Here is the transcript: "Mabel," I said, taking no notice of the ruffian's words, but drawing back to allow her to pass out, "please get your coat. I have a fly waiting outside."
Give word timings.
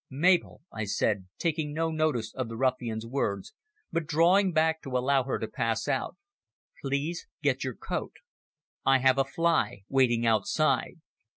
"Mabel," 0.09 0.61
I 0.73 0.85
said, 0.85 1.27
taking 1.37 1.73
no 1.73 1.91
notice 1.91 2.33
of 2.33 2.49
the 2.49 2.57
ruffian's 2.57 3.05
words, 3.05 3.53
but 3.91 4.07
drawing 4.07 4.51
back 4.51 4.81
to 4.81 4.97
allow 4.97 5.25
her 5.25 5.37
to 5.37 5.47
pass 5.47 5.87
out, 5.87 6.17
"please 6.81 7.27
get 7.43 7.63
your 7.63 7.75
coat. 7.75 8.13
I 8.83 8.97
have 8.97 9.19
a 9.19 9.23
fly 9.25 9.83
waiting 9.89 10.25
outside." 10.25 11.01